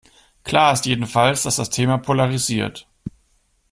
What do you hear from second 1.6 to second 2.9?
Thema polarisiert.